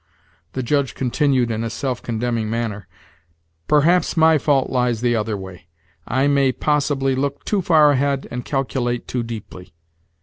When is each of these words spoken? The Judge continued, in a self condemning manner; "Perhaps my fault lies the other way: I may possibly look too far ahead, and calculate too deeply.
The 0.53 0.63
Judge 0.63 0.95
continued, 0.95 1.51
in 1.51 1.63
a 1.63 1.69
self 1.69 2.01
condemning 2.01 2.49
manner; 2.49 2.87
"Perhaps 3.67 4.17
my 4.17 4.39
fault 4.39 4.71
lies 4.71 5.01
the 5.01 5.15
other 5.15 5.37
way: 5.37 5.67
I 6.07 6.25
may 6.25 6.51
possibly 6.51 7.13
look 7.13 7.45
too 7.45 7.61
far 7.61 7.91
ahead, 7.91 8.27
and 8.31 8.43
calculate 8.43 9.07
too 9.07 9.21
deeply. 9.21 9.75